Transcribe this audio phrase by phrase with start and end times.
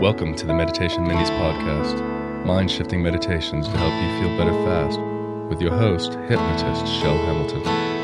[0.00, 4.98] Welcome to the Meditation Minis podcast, mind shifting meditations to help you feel better fast,
[5.50, 7.99] with your host, hypnotist Chel Hamilton.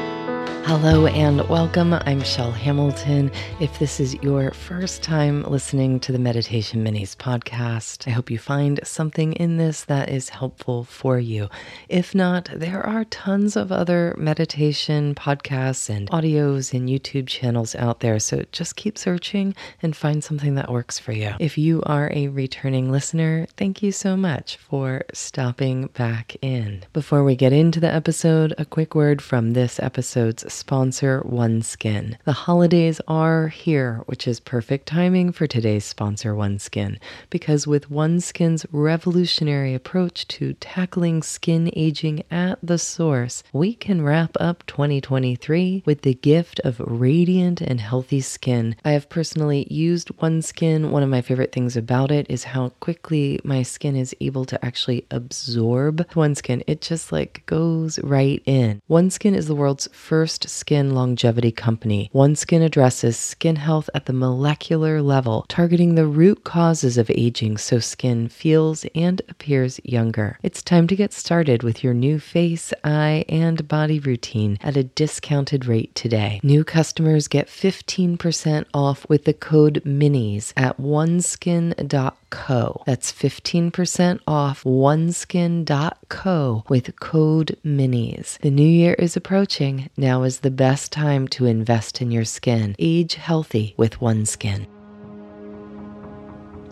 [0.67, 1.93] Hello and welcome.
[1.93, 3.31] I'm Chel Hamilton.
[3.61, 8.39] If this is your first time listening to the Meditation Minis podcast, I hope you
[8.41, 11.49] find something in this that is helpful for you.
[11.89, 18.01] If not, there are tons of other meditation podcasts and audios and YouTube channels out
[18.01, 18.19] there.
[18.19, 21.35] So just keep searching and find something that works for you.
[21.39, 26.83] If you are a returning listener, thank you so much for stopping back in.
[26.93, 32.17] Before we get into the episode, a quick word from this episode's sponsor, OneSkin.
[32.25, 36.99] The holidays are here, which is perfect timing for today's sponsor, OneSkin,
[37.31, 44.37] because with OneSkin's revolutionary approach to tackling skin aging at the source, we can wrap
[44.41, 48.77] up 2023 with the gift of radiant and healthy skin.
[48.85, 50.91] I have personally used OneSkin.
[50.91, 54.65] One of my favorite things about it is how quickly my skin is able to
[54.65, 56.63] actually absorb OneSkin.
[56.67, 58.81] It just like goes right in.
[58.89, 62.11] OneSkin is the world's first skin longevity company.
[62.15, 67.79] OneSkin addresses skin health at the molecular level, targeting the root causes of aging so
[67.79, 70.39] skin feels and appears younger.
[70.43, 74.85] It's time to get started with your new face, eye, and body routine at a
[74.85, 76.41] discounted rate today.
[76.43, 82.83] New customers get 15% off with the code MINIS at oneskin.com co.
[82.87, 88.39] That's 15% off oneskin.co with code MINIS.
[88.43, 89.91] The new year is approaching.
[89.97, 92.75] Now is the best time to invest in your skin.
[92.79, 94.67] Age healthy with OneSkin.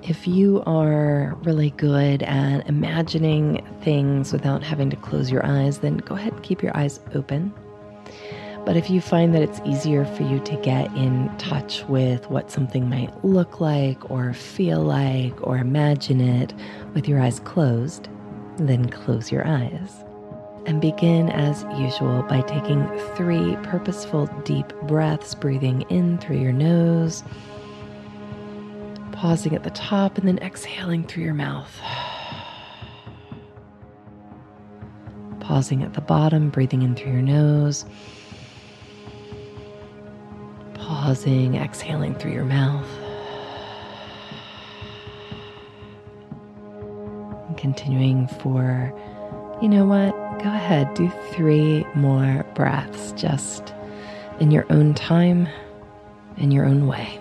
[0.03, 5.97] If you are really good at imagining things without having to close your eyes, then
[5.97, 7.55] go ahead and keep your eyes open.
[8.67, 12.51] But if you find that it's easier for you to get in touch with what
[12.51, 16.53] something might look like or feel like or imagine it
[16.95, 18.09] with your eyes closed,
[18.57, 20.05] then close your eyes.
[20.67, 27.23] And begin as usual by taking three purposeful deep breaths, breathing in through your nose,
[29.13, 31.79] pausing at the top, and then exhaling through your mouth.
[35.41, 37.85] Pausing at the bottom, breathing in through your nose
[41.05, 42.87] pausing, exhaling through your mouth.
[47.49, 48.93] And continuing for,
[49.61, 50.24] you know what?
[50.45, 53.73] Go ahead, do three more breaths just
[54.41, 55.49] in your own time,
[56.37, 57.19] in your own way.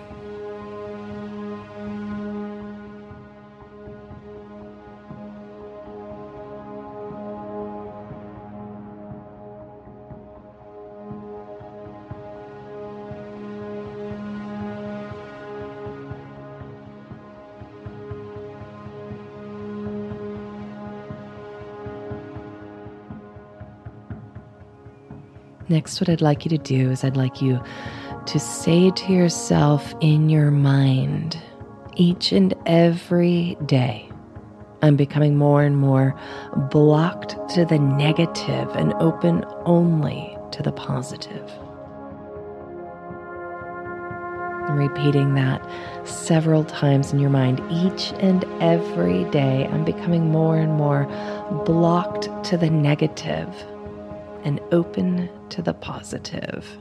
[25.69, 27.63] Next, what I'd like you to do is I'd like you
[28.25, 31.41] to say to yourself in your mind
[31.95, 34.09] each and every day,
[34.81, 36.19] I'm becoming more and more
[36.69, 41.49] blocked to the negative and open only to the positive.
[44.67, 45.65] And repeating that
[46.05, 51.05] several times in your mind each and every day, I'm becoming more and more
[51.65, 53.47] blocked to the negative
[54.43, 56.77] and open to the positive.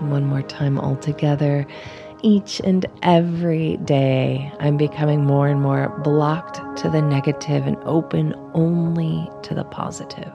[0.00, 1.66] One more time all together
[2.22, 8.34] each and every day, I'm becoming more and more blocked to the negative and open
[8.54, 10.32] only to the positive.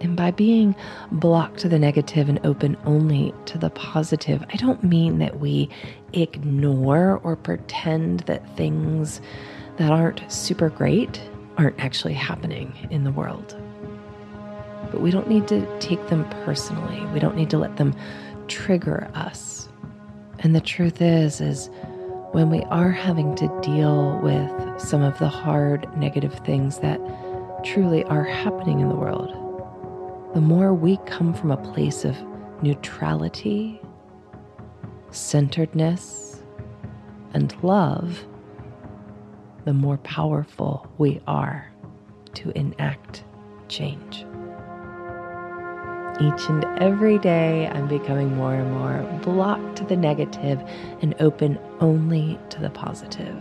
[0.00, 0.76] And by being
[1.10, 5.68] blocked to the negative and open only to the positive, I don't mean that we
[6.12, 9.20] ignore or pretend that things
[9.78, 11.20] that aren't super great
[11.58, 13.60] aren't actually happening in the world
[14.90, 17.04] but we don't need to take them personally.
[17.12, 17.94] We don't need to let them
[18.48, 19.68] trigger us.
[20.40, 21.70] And the truth is is
[22.32, 27.00] when we are having to deal with some of the hard negative things that
[27.64, 29.30] truly are happening in the world,
[30.34, 32.16] the more we come from a place of
[32.62, 33.80] neutrality,
[35.10, 36.42] centeredness,
[37.32, 38.24] and love,
[39.64, 41.70] the more powerful we are
[42.34, 43.24] to enact
[43.68, 44.26] change.
[46.18, 50.62] Each and every day, I'm becoming more and more blocked to the negative
[51.02, 53.36] and open only to the positive.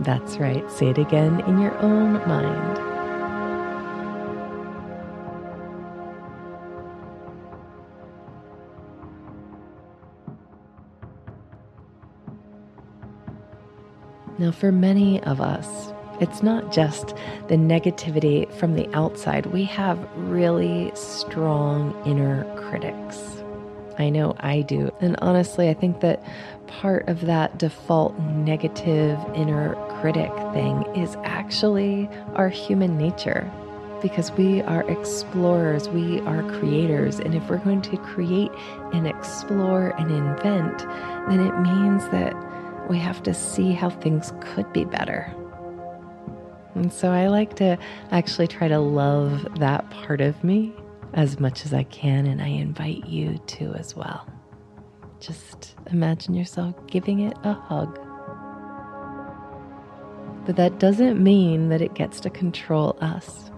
[0.00, 2.89] That's right, say it again in your own mind.
[14.40, 17.14] Now, for many of us, it's not just
[17.48, 19.44] the negativity from the outside.
[19.44, 23.20] We have really strong inner critics.
[23.98, 24.90] I know I do.
[25.02, 26.24] And honestly, I think that
[26.68, 33.52] part of that default negative inner critic thing is actually our human nature
[34.00, 37.20] because we are explorers, we are creators.
[37.20, 38.50] And if we're going to create
[38.94, 40.78] and explore and invent,
[41.28, 42.32] then it means that
[42.90, 45.32] we have to see how things could be better.
[46.74, 47.78] And so I like to
[48.10, 50.72] actually try to love that part of me
[51.14, 54.28] as much as I can, and I invite you to as well.
[55.20, 57.94] Just imagine yourself giving it a hug.
[60.44, 63.52] But that doesn't mean that it gets to control us.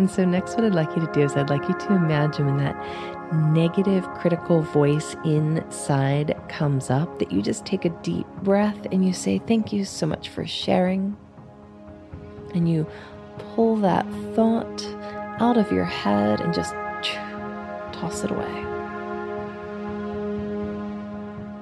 [0.00, 2.46] And so, next, what I'd like you to do is I'd like you to imagine
[2.46, 8.86] when that negative critical voice inside comes up, that you just take a deep breath
[8.92, 11.18] and you say, Thank you so much for sharing.
[12.54, 12.86] And you
[13.36, 14.86] pull that thought
[15.38, 16.72] out of your head and just
[17.92, 18.69] toss it away.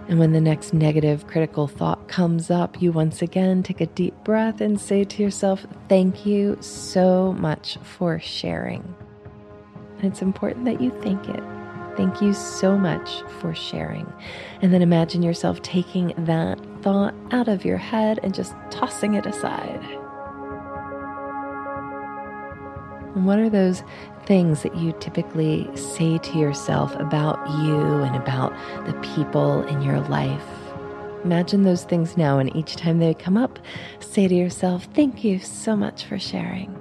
[0.09, 4.15] And when the next negative critical thought comes up, you once again take a deep
[4.25, 8.95] breath and say to yourself, Thank you so much for sharing.
[9.99, 11.43] And it's important that you thank it.
[11.99, 14.11] Thank you so much for sharing.
[14.63, 19.27] And then imagine yourself taking that thought out of your head and just tossing it
[19.27, 19.98] aside.
[23.25, 23.83] What are those
[24.27, 28.53] things that you typically say to yourself about you and about
[28.87, 30.45] the people in your life?
[31.25, 33.59] Imagine those things now, and each time they come up,
[34.01, 36.75] say to yourself, Thank you so much for sharing.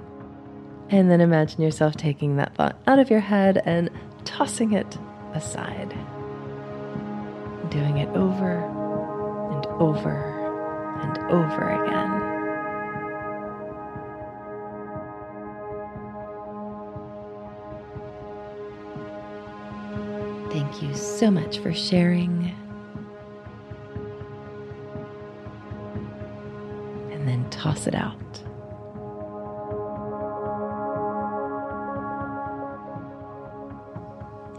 [0.90, 3.90] And then imagine yourself taking that thought out of your head and
[4.24, 4.96] tossing it
[5.34, 5.90] aside.
[7.70, 8.64] Doing it over
[9.52, 10.38] and over
[11.02, 12.37] and over again.
[21.18, 22.54] So much for sharing.
[27.10, 28.14] And then toss it out.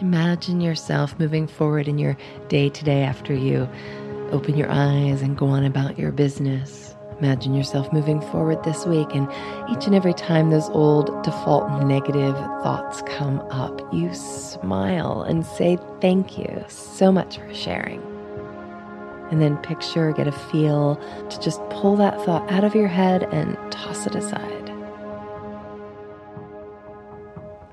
[0.01, 2.17] Imagine yourself moving forward in your
[2.49, 3.69] day to day after you
[4.31, 6.93] open your eyes and go on about your business.
[7.19, 9.27] Imagine yourself moving forward this week, and
[9.69, 15.77] each and every time those old default negative thoughts come up, you smile and say
[16.01, 18.01] thank you so much for sharing.
[19.31, 20.95] And then picture, get a feel
[21.29, 24.69] to just pull that thought out of your head and toss it aside.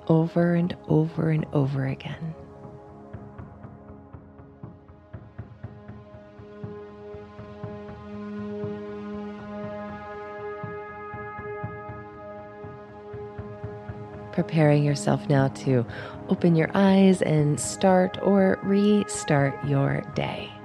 [0.08, 2.34] over and over and over again.
[14.46, 15.84] Preparing yourself now to
[16.28, 20.55] open your eyes and start or restart your day.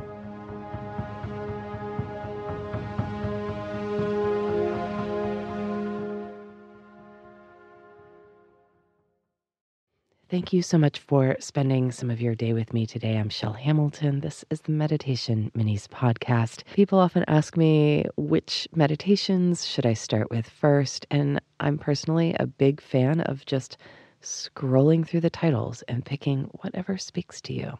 [10.31, 13.17] Thank you so much for spending some of your day with me today.
[13.17, 14.21] I'm Chel Hamilton.
[14.21, 16.63] This is the Meditation Minis podcast.
[16.73, 22.47] People often ask me which meditations should I start with first, and I'm personally a
[22.47, 23.75] big fan of just
[24.21, 27.77] scrolling through the titles and picking whatever speaks to you.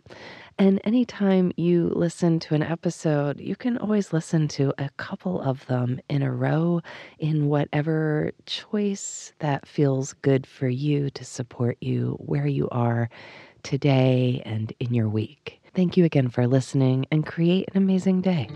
[0.58, 5.66] And anytime you listen to an episode, you can always listen to a couple of
[5.68, 6.82] them in a row
[7.20, 13.10] in whatever choice that feels good for you to support you where you are
[13.64, 15.62] today and in your week.
[15.74, 18.50] Thank you again for listening and create an amazing day.